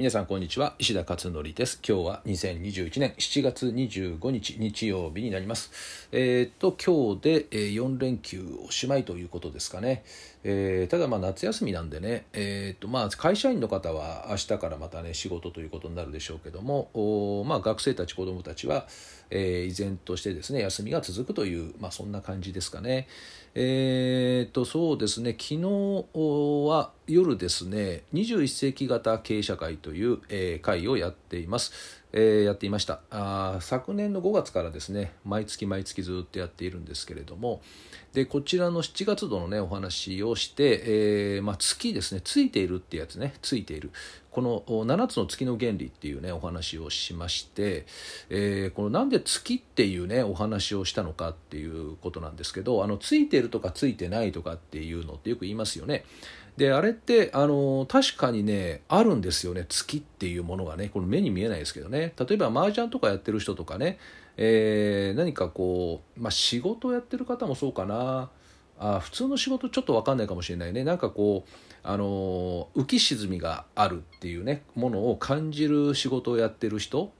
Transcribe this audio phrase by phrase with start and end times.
[0.00, 0.76] 皆さんこんにちは。
[0.78, 1.78] 石田勝則です。
[1.86, 6.08] 今日は2021年7月25日日曜日になります。
[6.10, 10.02] えー、っと今日で4連休おしまいということですかね、
[10.42, 18.86] えー、ただまあ夏休みなんでねえー、とまあ会社員の方は明日からまたね仕事ということになるでしょうけどもまあ学生たち子どもたちは、
[19.30, 23.06] え依然としてですね休みが続くというまあそんな感じですかね。
[23.54, 33.00] えっとそうですね昨日は夜ですね21世紀型経営者会という、えー、会をやっています、えー、やっていました。
[33.10, 37.62] あ昨年の5月からですね毎月毎月ずっとやっているんですけれども
[38.12, 43.90] でこちらの7月度のねお話をして、えーまあ、月ですねついているってやつねついている。
[44.30, 47.86] この7つの月の原理っていうねお話をしまして、
[48.28, 56.04] えー、このなんで月っていうねお話をしたのかっていうことなんですけどあのついてるとかついてないとかっていうのってよく言いますよね。
[56.56, 60.90] であれってあの確かにねあるんですよね月っていうものがね。
[60.90, 62.12] この目に見えないですけどね。
[62.18, 63.98] 例えば麻雀とかやってる人とかね、
[64.36, 68.30] えー、何かこう、まあ、仕事をやってる方もそうかな。
[68.80, 70.82] あ普通の仕事ちょっと分かんないかもしれないね。
[70.84, 71.50] なんかこう
[71.82, 77.12] あの浮き沈みがあるっていうねものを感じる仕事をやってる人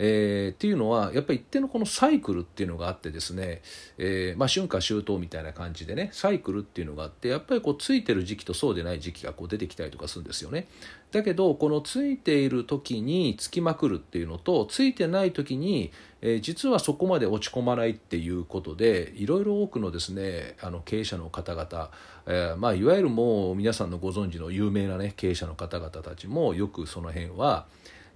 [0.00, 3.62] えー、っていうのはやっぱり一定のこのサイクルっていうのがあってですね、
[3.98, 10.68] えー、まあ、春夏秋冬みたいな感じでねサイクルっていうのがあってやっぱりこうついてる時期とそうでない時期がこう出てきたりとかするんですよね。
[11.10, 21.90] だけどこのついている時につきまくるっていうのとついてない時に、えー、実はそこまで落ち込まないっていうことでいろいろ多くのですねあの経営者の方々、
[22.26, 27.66] えまあ、いわゆるもう皆さんのご存知の有名なね経営者の方々たちもよくその辺は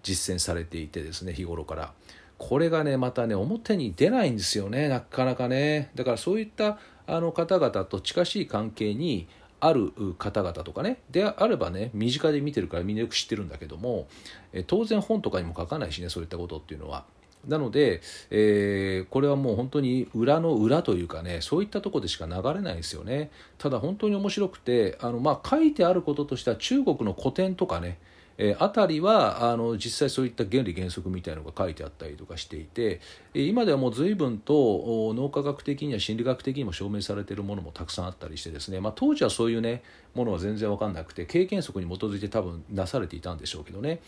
[0.03, 1.93] 実践されていてですね日頃から。
[2.39, 5.91] これがねまたね表に出ないんですよねなかなかね。
[5.95, 9.29] だからそういったあの方々と近しい関係に
[9.61, 10.99] ある方々とかね。
[11.11, 14.09] であればね身近で見てるからみんなよく知ってるんだけども
[14.67, 17.05] 当然本とかにも書かないしねそういったことっていうのは。
[17.47, 18.01] なので、
[18.31, 23.31] えー、これはもう本当に裏の裏というかねそういったとこでしか流れないですよね。
[23.59, 27.99] ただ本当に面白くてあの、まあ、書いてあることとしては中国の古典とかね
[28.39, 33.01] えー、あたりはあの実際そういった原理原則みたいのが書いてあったりとかしていて
[33.35, 39.83] 今ではもう随分と脳科学的には心理学的にも証明されているものもたくさんあったりしてですね、まあ、当時はそういうね
[40.15, 44.01] ものは全然分かんなくて経験則に基づいて多分なされていたんでしょうけどね、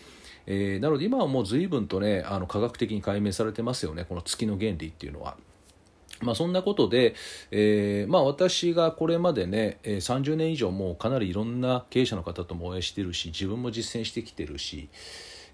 [0.47, 5.37] えー、なので今はもう随分とねあの科学的に解明されてますよねこの月の原理っていうのは。
[6.25, 7.15] まあ、そんなことで、
[7.51, 14.89] えーまあ、私がこれまでね30年以上もうかなりいろんな経営者の方ともお会いしてるし自分も実践してきてるし、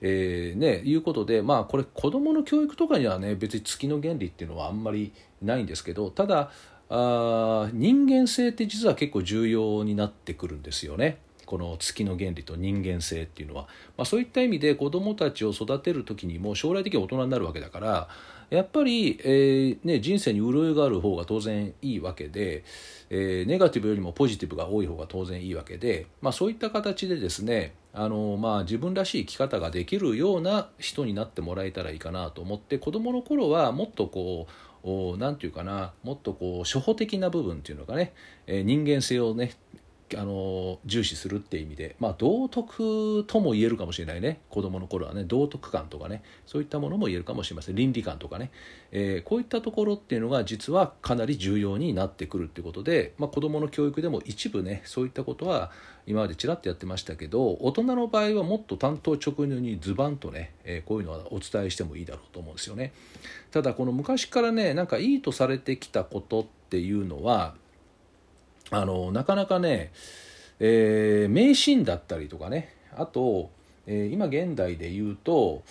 [0.01, 6.51] えーね、いうことで、まあ、これ子どもの教育とかにはね別に月の原理っていうのはあんまりないんですけどただ
[6.89, 11.19] あ人間性って実は結構重要になってくるんですよね。
[11.51, 13.63] この月の原理と人間性っていうのは、
[13.97, 18.09] まあ、そういった意味で子どもたちを育てる時にも将来的に大人になるわけだから
[18.51, 22.63] やっぱり、えーね、人生に潤いがある方が当然いいわけで、
[23.11, 34.47] えー、ネガティブよりもポジティブが多い方が当然いいわけで、まあ、そういった形でですねあの、まあ、自分らしい生き方ができるような人になってもらえたらいいかなと思って子どもの頃はもっとこ
[34.85, 38.13] う何て言うかなもっとこう初歩的な部分っていうのがね、
[38.47, 39.51] えー、人間性をね
[40.17, 44.41] あの重視するっていう意味で、まあ、道徳とも言えるかもしれないね。
[44.49, 47.75] 子どもの頃はね道徳観とかねそういったものも言えるかもしれません。
[47.77, 48.51] 倫理観とかね、
[48.93, 55.71] えー、こういったところっていうのが実はかなり重要になってくるっていうことで、まあ、子どもの教育でも一部ねそういったことは
[56.07, 62.93] 今までちらっとやってましたけど大人の場合はもっと担当直入にズバンとね、えー、こういうのはお伝えしてもいいだろうと思うんですよね。
[63.51, 67.55] ただこの昔からねなんかいいとされてきたことっていうのは
[68.71, 69.93] あのなかなかね、
[70.59, 72.75] えー、迷信だったりとかね。
[72.97, 73.51] あと、
[73.87, 75.63] えー、今現代で言うと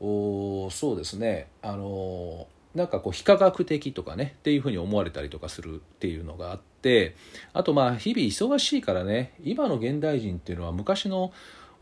[0.00, 1.48] おそうですね。
[1.62, 7.14] あのなんかこう非科学的とかねっていうふうに思われたりとかするっていうのがあって
[7.52, 11.32] あとまあ日々忙しいからね今の現代人っていうのは昔の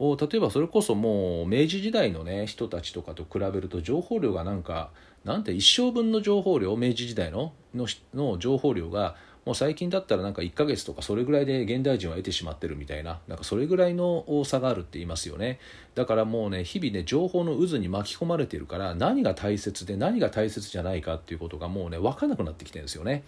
[0.00, 4.91] 例えばそれこそもう明治時代のね人たちとかと比べると情報量がなんか
[5.25, 9.15] なんて一生分の情報量明治時代のの情報量が
[9.45, 15.59] もう最近だったらなんか1ヶ月とかそれぐらいで現代人は得てしまってるみたいななんかそれぐらいの差があるって言いますよね。
[15.95, 23.23] だからもうね日々ね情報の渦に巻き込まれてるから何が大切で何が大切じゃないかっていうことがもうね分かんなくなってきてるんですよね。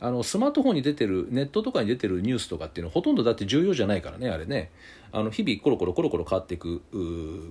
[0.00, 4.70] あのスマートフォンに出てるネットとかに出てるニュースとかっていうのはほとんどだって重要じゃないからねあれね。
[5.10, 6.82] あの日々コロコロコロコロ変わっていく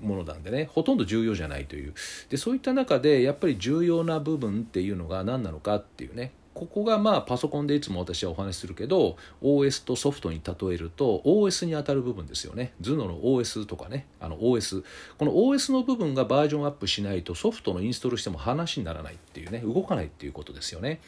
[0.01, 1.93] ものなんでねほとんど重要じゃないという
[2.29, 12.73] でそういった中でやっぱり重要な部分っていうのが何なのかっていうねここがまあパソコンでいつも私はお話しするけど OS とソフトに例えると OS に当たる部分ですよね。
[12.81, 14.07] 頭脳の OS とかね。
[14.19, 14.83] あの OS
[15.19, 19.59] この OS の部分がバージョンアップしないとソフトのインストールしても話にならないっていうね。
[19.59, 20.99] 動かないっていうことですよね。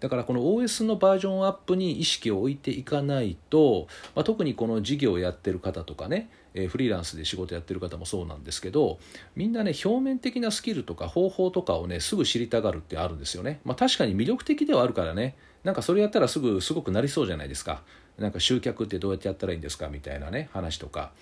[0.00, 8.98] だからこの OS のバージョンアップに意識を置いていかないと、まあ、特にこの事業をやってる方とかねえフリーランスで仕事やってる方もそうなんですけど
[9.36, 17.82] みんなね表面的なスキルとか方法とかをねすぐ知りたがるってあるんですよね、まあ、確かに魅力的ではあるからねなんかそれやったらすぐすごくなりそうじゃないですか。
[18.18, 21.12] なんか集客ってどうやってやったらいいんですかみたいなね話とか。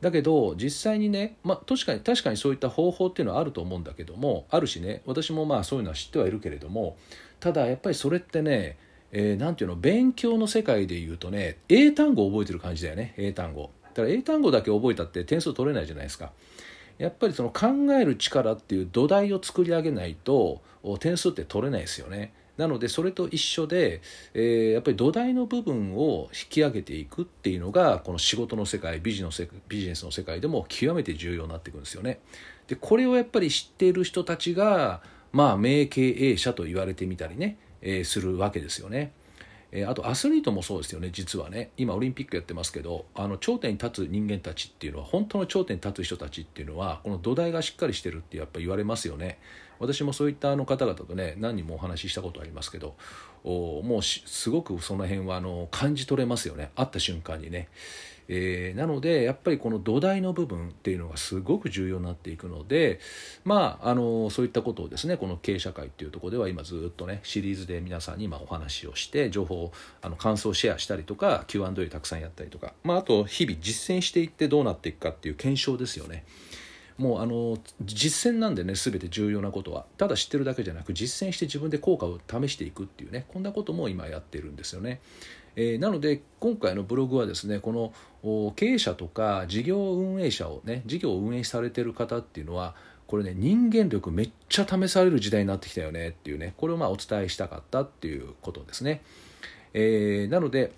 [0.00, 6.96] だけど実際にね、まあ、確かに確かにそういった方法っていうのはあると思うんだけどもあるしね私もまあそういうのは知ってはいるけれども
[7.40, 8.78] ただやっぱりそれってね
[9.16, 13.70] えー、ていうの勉強の世界で言うとね英単語を覚えてる感じだよね英単語。
[13.94, 16.32] だから英単語だけ覚えたって点数取れないじゃないですか。
[16.98, 20.60] やっぱりその考える力っていう土台を作り上げないと
[21.00, 22.32] 点数って取れないですよね。
[22.56, 24.00] なのでそれと一緒で、
[24.32, 32.20] えー、やっぱり土台の部分を引き上げていくっていうのがこの仕事の世界ビジネスビジネスの世界でも極めて重要になってくるんですよね。
[32.68, 35.02] でこれをやっぱり知っている人たちが
[35.32, 39.12] まあ名経営者と言われてみたりね、えー、するわけですよね。
[39.76, 41.70] え、あとアスリートもそうですよね実はね。
[41.76, 49.38] 今オリンピックやってますけどあの頂点に立つ人間たちっていうのは本当の頂点に立つ人たちっていうのはこの土台がしっかりしてるってやっぱ言われますよね。
[49.80, 52.94] 私もそういったあの方々とね何人もお話ししたことありますけど
[53.42, 56.70] おもうすごくその辺はあの感じ取れますよね。
[56.76, 57.68] 会った瞬間にね。
[58.28, 63.00] えー、なのでやっぱりこの土台の部分っていうのがすごく重要になっていくので
[63.44, 76.24] まああのそういったことをですねこの経営社会っていうところでは今ずっとねシリーズで皆さんに今お話をして情報あの感想をシェアしたりとか Q&A たくさんやったりとか、まあ、あと日々実践していってどうなっていくかっていう検証ですよね。
[76.98, 85.00] もうあの実践なんでね全て重要なことはただ知ってるだけじゃなく実践して自分で効果を試していくっていうねこんなことも今やってるんですよね。
[85.56, 87.72] えー、なので今回のブログはですねこ
[88.24, 92.74] の経営者とか事業運営者をね事業を運営されてる方っていうのは
[93.06, 99.02] これね人間力めっちゃ試される時代になってきたよねっていうねこれをまあお伝えしたかったっていうことですね。
[99.74, 100.72] えー、なので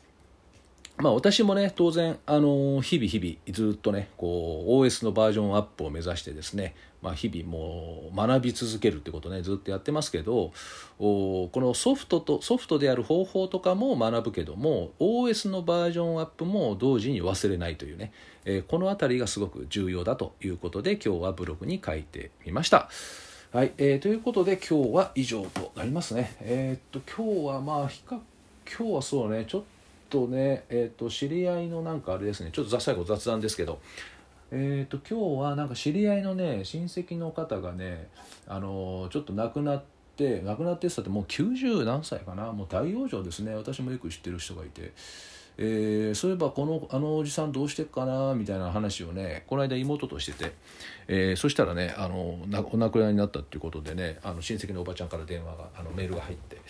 [0.98, 10.52] まあ私もね当然あの日々日々ずっとねこう OS のバージョンアップを目指してですね、まあ、日々もう学び続けるってことねずっとやってますけど
[10.98, 18.12] おこのソフトとソフトである方法とかも学ぶけども OS のバージョンアップも同時に忘れないというね、
[18.46, 22.88] えー、この辺りがすごく重要だということで今日はブログに書いてみました。
[23.52, 26.36] はい、えー、ということで今日は以上となりますね。
[26.40, 28.18] えー、っと今日はまあ比較
[28.66, 29.75] 今日はそうねちょっと
[30.08, 33.80] とね、えーと、知り合いのなんかあれですねちょっと最後雑談ですけど
[34.52, 38.08] えーと、今日はなんか知り合いのね親戚の方がね
[38.46, 39.82] あのちょっと亡くなっ
[40.16, 44.92] て亡くなってったってもう90何歳かなもう大往生ですね私もよく知ってる人がいて。
[45.58, 50.52] えー、そういえばこのあのおじさんどうしてっかなみたいな話をねこの間妹としてて、
[51.08, 56.60] えー、そしたらねあのお亡くなりになったっていうことでねあの親戚のおばちゃんから電話があのメールが入って、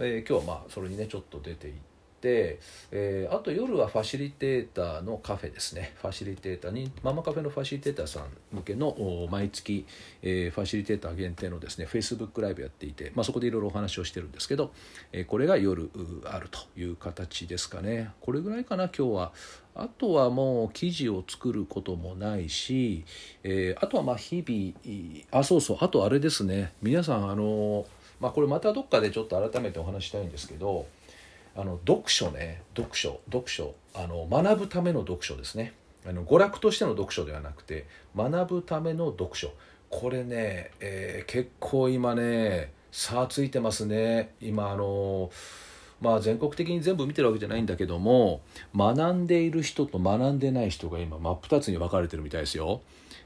[0.00, 1.95] えー、今日はまあそれにねちょっと出ていって。
[2.26, 2.58] で、
[2.90, 5.92] えー、あと夜はファシリテーターのカフェですね。
[6.02, 9.86] ファシリテーターにママカフェのファシリテーターさん向けの毎月、
[10.22, 14.72] えー、ファシリテーター限定のですねフェイスブックライブやっていて、まあ、そこでいろいろお話をしてるんですけど、
[15.12, 15.88] えー、これが夜
[16.24, 18.10] あるという形ですかね。
[18.20, 19.32] これぐらいかな今日は。
[19.78, 23.04] あとはもう記事を作ることもないし、
[23.44, 26.72] えー、あとはまあ日々あそうそうあとあれですね。
[26.80, 27.86] 皆さんあの
[28.18, 30.86] まあこれまたどっかでちょっと改めてお話したいんですけど
[31.56, 33.74] あの読書ね読書読書。
[33.94, 35.72] あの学ぶための読書ですね。
[36.06, 39.52] あの娯楽としての読書ではなくて学ぶための読書。
[39.88, 44.34] これね、えー、結構今ね差ついてますね。
[44.40, 45.30] 今あの
[46.00, 48.42] まあ全国的に全部見てるわけじゃないんだけども
[48.74, 52.82] 学んでいる人と学んでない人が今真っ二つに分かれてるみたいですよ、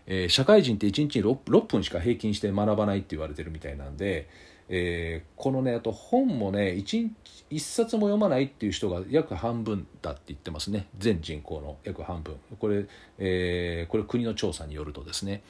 [0.06, 4.28] えー、社会人って1日に 6, 6分しか平均して学ばないって言われてるみたいなんで
[4.72, 7.10] えー、このねあと本もね 1,
[7.50, 10.86] 1冊も読まないっていう人が約半分だって言ってますね。
[10.96, 12.36] 全人口の約半分。
[12.58, 12.86] これ,、
[13.18, 15.42] えー、これ国の調査によるとですね。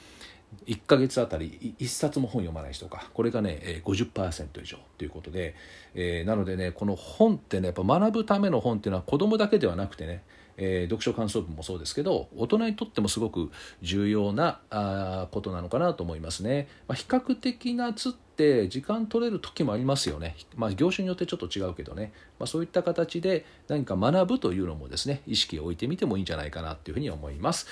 [0.67, 5.55] 1ヶ月あたり1冊も本読まない人かこれがね50%以上ということで、
[5.95, 10.25] えー、なのでねこの本ってねやっぱ学ぶための本っていうのは子供だけではなくてね
[10.63, 13.51] えー、読書感想文もそうですけど大人にとってもすごく
[13.81, 16.69] 重要なあことなのかなと思いますね。
[16.87, 20.37] まあ、比較的夏って時間取れる時もありますよね。
[20.57, 27.67] まあ、業種によってちょっと違うけどね、まあ、そういった形で何か学ぶというのもですね意識を置いてみてもいいんじゃないかなというふうに思います。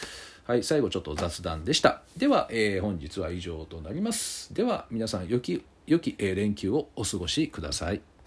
[0.45, 2.01] はい、最後ちょっと雑談でした。
[2.17, 4.55] では、えー、本日は以上となります。
[4.55, 8.09] では皆さん良き良き連休をお過ごしください。